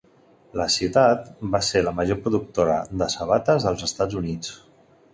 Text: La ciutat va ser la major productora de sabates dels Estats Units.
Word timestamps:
La 0.61 0.65
ciutat 0.75 1.27
va 1.57 1.61
ser 1.69 1.85
la 1.89 1.95
major 1.99 2.21
productora 2.25 2.81
de 3.03 3.13
sabates 3.19 3.71
dels 3.71 3.89
Estats 3.93 4.23
Units. 4.25 4.61